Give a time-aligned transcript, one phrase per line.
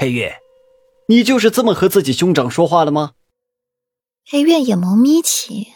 [0.00, 0.38] 裴月，
[1.08, 3.10] 你就是这么和自己兄长说话的吗？
[4.24, 5.74] 裴月眼眸眯起，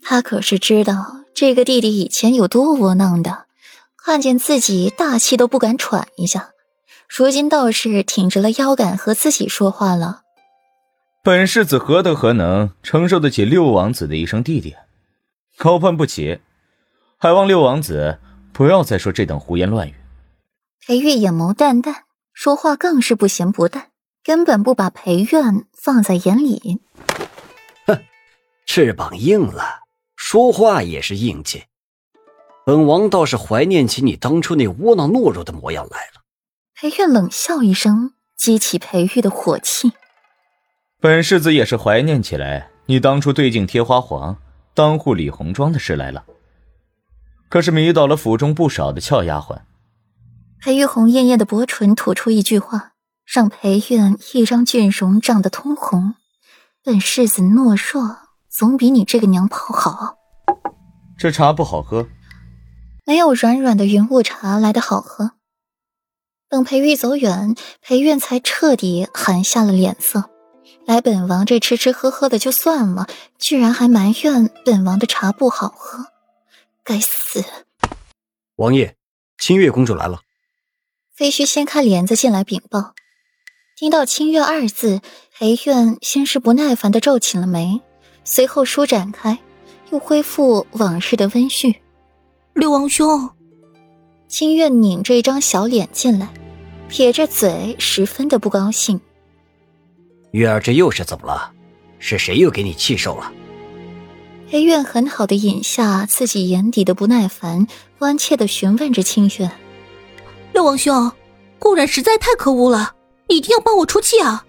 [0.00, 3.46] 他可是知道这个弟弟以前有多窝囊的，
[3.96, 6.50] 看见自己大气都不敢喘一下，
[7.08, 10.20] 如今倒是挺直了腰杆和自己说话了。
[11.24, 14.76] 本世子何德何能承受得起六王子的一声弟弟？
[15.56, 16.38] 高攀不起，
[17.18, 18.20] 还望六王子
[18.52, 19.94] 不要再说这等胡言乱语。
[20.86, 22.04] 裴玉眼眸淡淡，
[22.36, 23.86] 说话更是不咸不淡，
[24.22, 26.82] 根本不把裴院放在眼里。
[27.86, 27.98] 哼，
[28.66, 29.80] 翅膀硬了，
[30.16, 31.64] 说话也是硬气。
[32.66, 36.20] 本王倒是怀念起你当初那窝囊懦弱的模样来了。
[36.74, 39.92] 裴院冷笑一声，激起裴玉的火气。
[41.00, 44.36] 本世子也是怀念起来你当初对镜贴花黄、
[44.74, 46.26] 当户理红妆的事来了。
[47.48, 49.58] 可是迷倒了府中不少的俏丫鬟。
[50.60, 52.92] 裴玉红艳艳的薄唇吐出一句话，
[53.24, 56.14] 让裴院一张俊容涨得通红。
[56.82, 58.18] 本世子懦弱，
[58.48, 60.16] 总比你这个娘炮好。
[61.16, 62.08] 这茶不好喝，
[63.04, 65.32] 没有软软的云雾茶来的好喝。
[66.48, 70.30] 等裴玉走远，裴苑才彻底寒下了脸色。
[70.84, 73.06] 来本王这吃吃喝喝的就算了，
[73.38, 76.06] 居然还埋怨本王的茶不好喝，
[76.84, 77.44] 该死！
[78.56, 78.96] 王爷，
[79.38, 80.20] 清月公主来了。
[81.16, 82.92] 飞须掀开帘子进来禀报。
[83.74, 85.00] 听到“清月”二字，
[85.38, 87.80] 裴苑先是不耐烦的皱起了眉，
[88.22, 89.38] 随后舒展开，
[89.90, 91.74] 又恢复往日的温煦。
[92.52, 93.30] 六王兄，
[94.28, 96.28] 清月拧着一张小脸进来，
[96.86, 99.00] 撇着嘴，十分的不高兴。
[100.32, 101.50] 月儿，这又是怎么了？
[101.98, 103.32] 是谁又给你气受了？
[104.50, 107.66] 裴苑很好的隐下自己眼底的不耐烦，
[107.98, 109.50] 关切的询问着清月
[110.56, 111.12] ：“六王兄，
[111.58, 112.94] 顾然实在太可恶了，
[113.28, 114.46] 你一定要帮我出气啊！”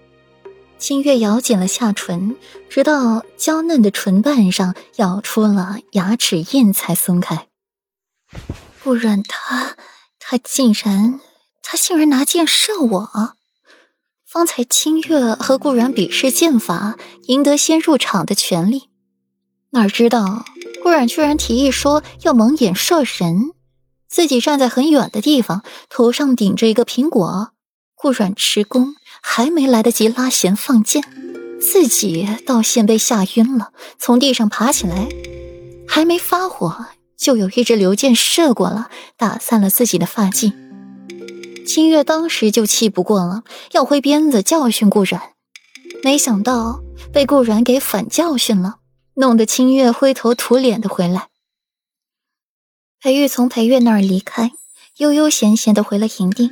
[0.80, 2.34] 清月咬紧了下唇，
[2.70, 7.48] 直到娇嫩的唇瓣上咬出了牙齿印才松开。
[8.82, 9.76] 顾然他，
[10.18, 11.20] 他竟然，
[11.62, 13.34] 他竟然拿剑射我！
[14.24, 18.88] 方才清月和顾然比试剑法，赢得先入场的权利。
[19.72, 20.46] 哪知道
[20.82, 23.50] 顾然居然提议说要蒙眼射神，
[24.08, 27.50] 自己站在很远的地方，头上顶着一个苹果。
[27.94, 31.02] 顾然持弓，还没来得及拉弦放箭，
[31.60, 35.08] 自己倒先被吓晕了，从地上爬起来，
[35.86, 36.86] 还没发火，
[37.16, 40.52] 就有一支流箭射过了，打散了自己的发髻。
[41.66, 43.42] 清月当时就气不过了，
[43.72, 45.20] 要挥鞭子教训顾然，
[46.04, 46.80] 没想到
[47.12, 48.76] 被顾然给反教训了，
[49.14, 51.27] 弄得清月灰头土脸的回来。
[53.00, 54.50] 裴玉从裴月那儿离开，
[54.96, 56.50] 悠悠闲闲的回了营地，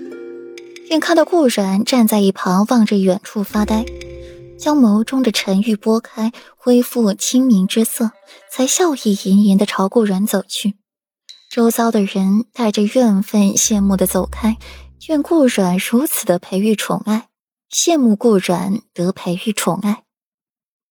[0.86, 3.84] 便看到顾然站在一旁望着远处发呆，
[4.56, 8.12] 将眸中的沉郁拨开，恢复清明之色，
[8.48, 10.74] 才笑意盈盈的朝顾然走去。
[11.50, 14.56] 周遭的人带着怨愤、羡慕的走开。
[15.08, 17.28] 愿顾阮如此的培育宠爱，
[17.70, 20.04] 羡慕顾阮得培育宠爱，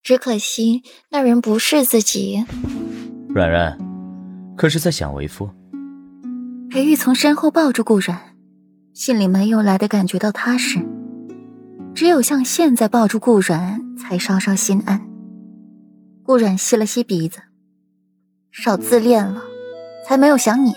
[0.04, 2.46] 只可惜那人不是自己。
[3.30, 3.78] 软软，
[4.56, 5.50] 可是在想为夫？
[6.70, 8.20] 裴玉从身后抱住顾阮，
[8.94, 10.80] 心里没有来的感觉到踏实，
[11.94, 15.02] 只有像现在抱住顾阮才稍稍心安。
[16.24, 17.40] 顾阮吸了吸鼻子，
[18.52, 19.44] 少自恋了，
[20.08, 20.74] 才没有想你。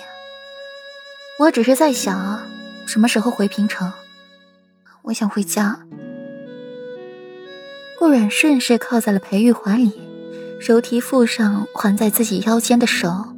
[1.40, 2.40] 我只是在想。
[2.86, 3.92] 什么时候回平城？
[5.02, 5.78] 我想回家。
[7.98, 9.92] 顾阮顺势靠在了裴玉怀里，
[10.58, 13.34] 手提附上环在自己腰间的手。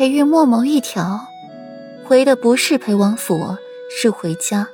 [0.00, 1.28] 裴玉墨眸一挑，
[2.06, 3.54] 回的不是裴王府，
[3.90, 4.66] 是回家。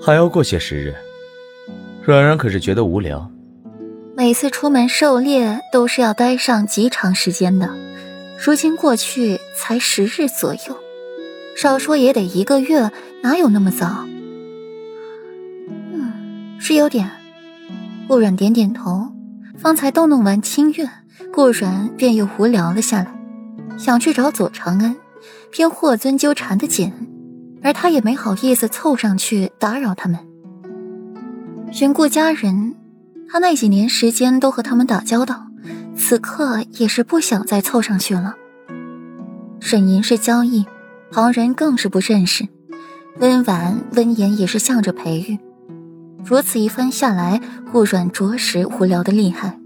[0.00, 0.94] 还要过些时日。
[2.04, 3.28] 软软可是觉得无聊。
[4.16, 7.68] 每次出门狩猎都是要待上极长时间的，
[8.38, 10.78] 如今过去才十日左右。
[11.56, 12.92] 少说也得一个月，
[13.24, 14.06] 哪有那么早？
[15.92, 17.10] 嗯，是有点。
[18.06, 19.08] 顾阮点点头。
[19.58, 20.88] 方才逗弄完清月，
[21.34, 23.12] 顾阮便又无聊了下来，
[23.78, 24.96] 想去找左长安，
[25.50, 26.92] 偏霍尊纠缠的紧，
[27.62, 30.18] 而他也没好意思凑上去打扰他们。
[31.70, 32.74] 寻顾家人，
[33.28, 35.46] 他那几年时间都和他们打交道，
[35.96, 38.34] 此刻也是不想再凑上去了。
[39.60, 40.66] 沈银是交易。
[41.14, 42.48] 旁人更是不认识，
[43.18, 45.38] 温婉温言也是向着裴玉。
[46.24, 47.38] 如此一番下来，
[47.70, 49.58] 顾阮着实无聊的厉害。